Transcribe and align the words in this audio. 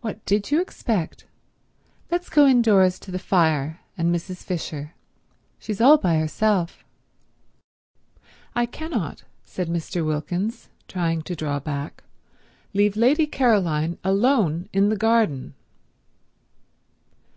What 0.00 0.26
did 0.26 0.50
you 0.50 0.60
expect? 0.60 1.24
Let's 2.10 2.28
go 2.28 2.48
indoors 2.48 2.98
to 2.98 3.12
the 3.12 3.16
fire 3.20 3.78
and 3.96 4.12
Mrs. 4.12 4.42
Fisher. 4.42 4.94
She's 5.60 5.80
all 5.80 5.98
by 5.98 6.16
herself." 6.16 6.84
"I 8.56 8.66
cannot," 8.66 9.22
said 9.44 9.68
Mr. 9.68 10.04
Wilkins, 10.04 10.68
trying 10.88 11.22
to 11.22 11.36
draw 11.36 11.60
back, 11.60 12.02
"leave 12.74 12.96
Lady 12.96 13.28
Caroline 13.28 13.98
alone 14.02 14.68
in 14.72 14.88
the 14.88 14.96
garden." 14.96 15.54